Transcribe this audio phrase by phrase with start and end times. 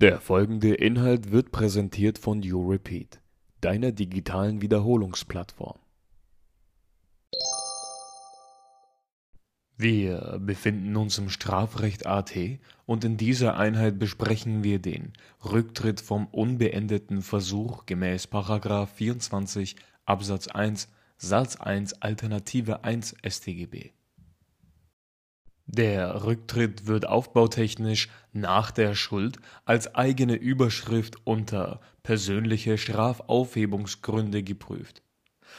[0.00, 3.20] Der folgende Inhalt wird präsentiert von YouRepeat,
[3.60, 5.78] deiner digitalen Wiederholungsplattform.
[9.76, 12.34] Wir befinden uns im Strafrecht AT
[12.86, 15.12] und in dieser Einheit besprechen wir den
[15.44, 19.76] Rücktritt vom unbeendeten Versuch gemäß 24
[20.06, 20.88] Absatz 1
[21.18, 23.92] Satz 1 Alternative 1 StGB.
[25.72, 35.04] Der Rücktritt wird aufbautechnisch nach der Schuld als eigene Überschrift unter persönliche Strafaufhebungsgründe geprüft.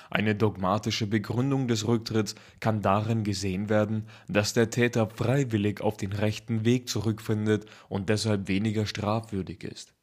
[0.10, 6.12] Eine dogmatische Begründung des Rücktritts kann darin gesehen werden, dass der Täter freiwillig auf den
[6.12, 9.94] rechten Weg zurückfindet und deshalb weniger strafwürdig ist.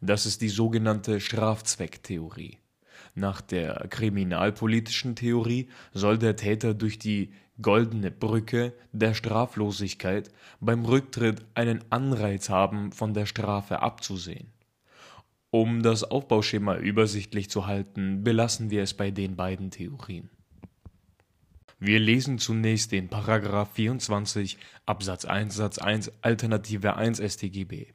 [0.00, 2.56] Das ist die sogenannte Strafzwecktheorie.
[3.14, 10.30] Nach der kriminalpolitischen Theorie soll der Täter durch die goldene Brücke der Straflosigkeit
[10.60, 14.52] beim Rücktritt einen Anreiz haben, von der Strafe abzusehen.
[15.50, 20.30] Um das Aufbauschema übersichtlich zu halten, belassen wir es bei den beiden Theorien.
[21.80, 27.92] Wir lesen zunächst den Paragraph 24 Absatz 1 Satz 1 Alternative 1 StGB.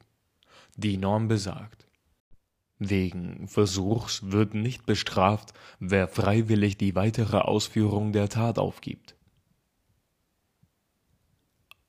[0.76, 1.86] Die Norm besagt:
[2.78, 9.14] Wegen Versuchs wird nicht bestraft, wer freiwillig die weitere Ausführung der Tat aufgibt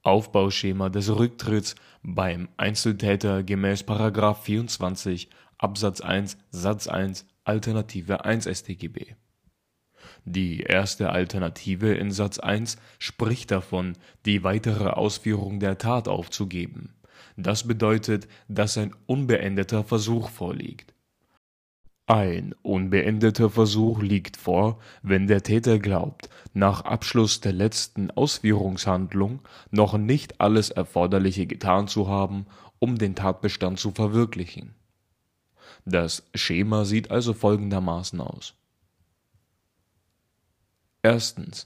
[0.06, 3.84] Aufbauschema des Rücktritts beim Einzeltäter gemäß§
[4.36, 9.16] 24 Absatz 1 Satz 1 Alternative 1 StGB.
[10.24, 13.94] Die erste Alternative in Satz 1 spricht davon,
[14.26, 16.96] die weitere Ausführung der Tat aufzugeben.
[17.38, 20.95] Das bedeutet, dass ein unbeendeter Versuch vorliegt
[22.08, 29.40] ein unbeendeter Versuch liegt vor, wenn der Täter glaubt, nach Abschluss der letzten Ausführungshandlung
[29.72, 32.46] noch nicht alles Erforderliche getan zu haben,
[32.78, 34.76] um den Tatbestand zu verwirklichen.
[35.86, 38.54] Das Schema sieht also folgendermaßen aus:
[41.02, 41.66] Erstens.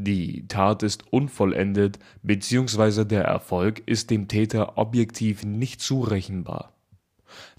[0.00, 3.04] Die Tat ist unvollendet bzw.
[3.04, 6.77] der Erfolg ist dem Täter objektiv nicht zurechenbar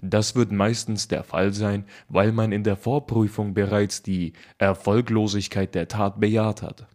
[0.00, 5.88] das wird meistens der Fall sein, weil man in der Vorprüfung bereits die Erfolglosigkeit der
[5.88, 6.86] Tat bejaht hat.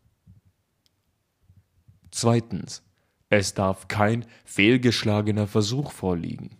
[2.11, 2.81] Zweitens.
[3.29, 6.51] Es darf kein fehlgeschlagener Versuch vorliegen.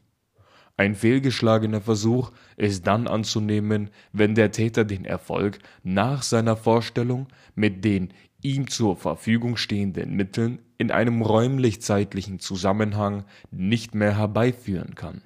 [0.78, 7.86] Ein fehlgeschlagener Versuch ist dann anzunehmen, wenn der Täter den Erfolg nach seiner Vorstellung mit
[7.86, 8.10] den
[8.42, 15.22] ihm zur Verfügung stehenden Mitteln in einem räumlich-zeitlichen Zusammenhang nicht mehr herbeiführen kann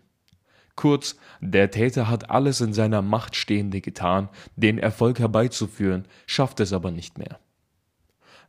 [0.80, 6.72] Kurz, der Täter hat alles in seiner Macht Stehende getan, den Erfolg herbeizuführen, schafft es
[6.72, 7.38] aber nicht mehr.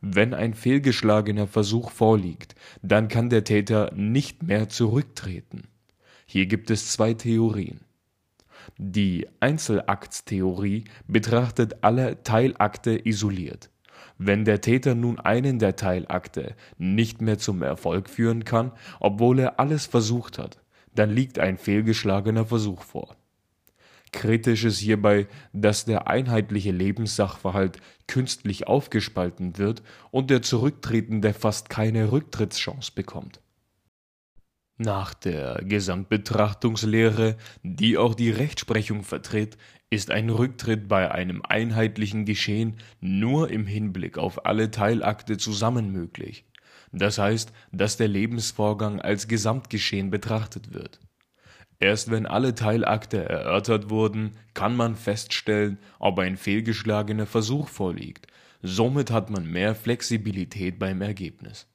[0.00, 5.66] Wenn ein fehlgeschlagener Versuch vorliegt, dann kann der Täter nicht mehr zurücktreten.
[6.24, 7.80] Hier gibt es zwei Theorien.
[8.78, 13.70] Die Einzelaktstheorie betrachtet alle Teilakte isoliert.
[14.18, 18.70] Wenn der Täter nun einen der Teilakte nicht mehr zum Erfolg führen kann,
[19.00, 20.60] obwohl er alles versucht hat,
[20.94, 23.16] dann liegt ein fehlgeschlagener Versuch vor.
[24.12, 32.10] Kritisch ist hierbei, dass der einheitliche Lebenssachverhalt künstlich aufgespalten wird und der Zurücktretende fast keine
[32.10, 33.40] Rücktrittschance bekommt.
[34.78, 39.58] Nach der Gesamtbetrachtungslehre, die auch die Rechtsprechung vertritt,
[39.90, 46.46] ist ein Rücktritt bei einem einheitlichen Geschehen nur im Hinblick auf alle Teilakte zusammen möglich
[46.92, 51.00] das heißt, dass der Lebensvorgang als Gesamtgeschehen betrachtet wird.
[51.78, 58.26] Erst wenn alle Teilakte erörtert wurden, kann man feststellen, ob ein fehlgeschlagener Versuch vorliegt.
[58.62, 61.66] Somit hat man mehr Flexibilität beim Ergebnis.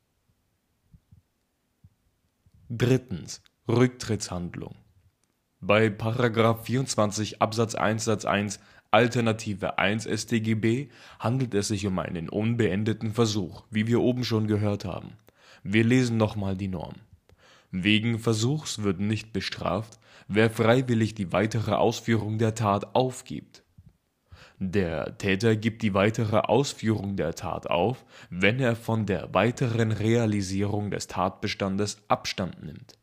[2.70, 3.42] Drittens.
[3.68, 4.76] Rücktrittshandlung.
[5.60, 8.60] Bei 24 Absatz 1 Satz 1
[8.96, 10.88] Alternative 1 StGB
[11.20, 15.18] handelt es sich um einen unbeendeten Versuch, wie wir oben schon gehört haben.
[15.64, 16.96] Wir lesen nochmal die Norm.
[17.72, 20.00] Wegen Versuchs wird nicht bestraft,
[20.30, 23.64] wer freiwillig die weitere Ausführung der Tat aufgibt.
[24.60, 30.90] Der Täter gibt die weitere Ausführung der Tat auf, wenn er von der weiteren Realisierung
[30.90, 32.98] des Tatbestandes Abstand nimmt.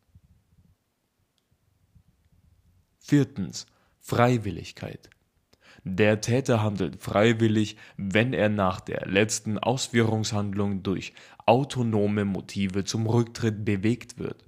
[2.98, 3.66] Viertens.
[4.00, 5.10] Freiwilligkeit
[5.84, 11.12] der Täter handelt freiwillig, wenn er nach der letzten Ausführungshandlung durch
[11.44, 14.44] autonome Motive zum Rücktritt bewegt wird.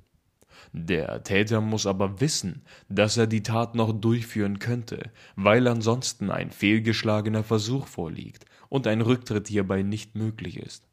[0.73, 6.51] Der Täter muss aber wissen, dass er die Tat noch durchführen könnte, weil ansonsten ein
[6.51, 10.89] fehlgeschlagener Versuch vorliegt und ein Rücktritt hierbei nicht möglich ist.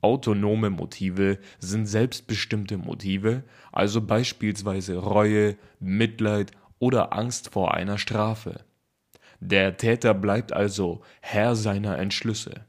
[0.00, 8.64] Autonome Motive sind selbstbestimmte Motive, also beispielsweise Reue, Mitleid oder Angst vor einer Strafe.
[9.40, 12.66] Der Täter bleibt also Herr seiner Entschlüsse.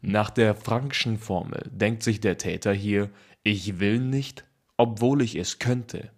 [0.00, 3.10] Nach der Frankschen Formel denkt sich der Täter hier,
[3.42, 4.44] ich will nicht,
[4.76, 6.10] obwohl ich es könnte.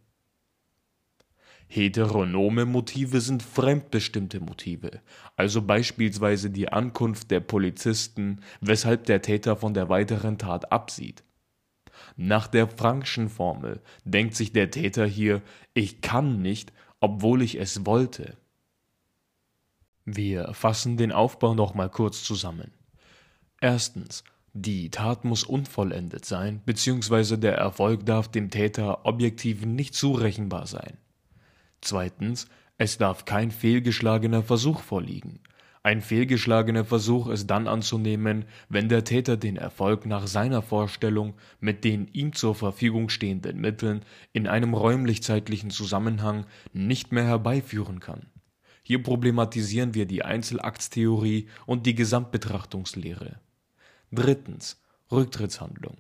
[1.69, 5.00] Heteronome Motive sind fremdbestimmte Motive,
[5.37, 11.23] also beispielsweise die Ankunft der Polizisten, weshalb der Täter von der weiteren Tat absieht.
[12.16, 15.43] Nach der Frankschen Formel denkt sich der Täter hier,
[15.73, 18.37] ich kann nicht, obwohl ich es wollte.
[20.17, 22.73] Wir fassen den Aufbau noch mal kurz zusammen.
[23.61, 24.25] Erstens,
[24.55, 30.97] die Tat muss unvollendet sein, beziehungsweise der Erfolg darf dem Täter objektiv nicht zurechenbar sein.
[31.81, 35.39] Zweitens, es darf kein fehlgeschlagener Versuch vorliegen.
[35.85, 41.85] Ein fehlgeschlagener Versuch ist dann anzunehmen, wenn der Täter den Erfolg nach seiner Vorstellung mit
[41.85, 44.03] den ihm zur Verfügung stehenden Mitteln
[44.33, 48.27] in einem räumlich-zeitlichen Zusammenhang nicht mehr herbeiführen kann.
[48.90, 53.38] Hier problematisieren wir die Einzelaktstheorie und die Gesamtbetrachtungslehre.
[54.10, 54.82] Drittens
[55.12, 55.96] Rücktrittshandlung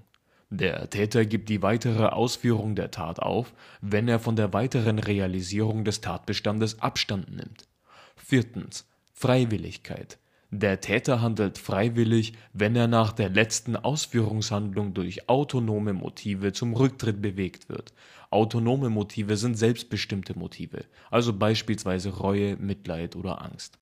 [0.48, 5.84] der Täter gibt die weitere Ausführung der Tat auf, wenn er von der weiteren Realisierung
[5.84, 7.68] des Tatbestandes Abstand nimmt.
[8.16, 8.88] Viertens.
[9.12, 10.18] Freiwilligkeit.
[10.52, 17.22] Der Täter handelt freiwillig, wenn er nach der letzten Ausführungshandlung durch autonome Motive zum Rücktritt
[17.22, 17.92] bewegt wird.
[18.30, 23.78] Autonome Motive sind selbstbestimmte Motive, also beispielsweise Reue, Mitleid oder Angst.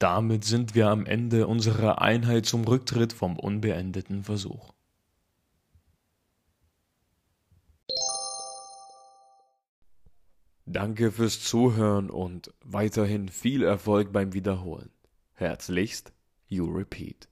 [0.00, 4.72] Damit sind wir am Ende unserer Einheit zum Rücktritt vom unbeendeten Versuch.
[10.66, 14.90] Danke fürs Zuhören und weiterhin viel Erfolg beim Wiederholen.
[15.38, 16.10] Herzlichst,
[16.48, 17.28] You Repeat.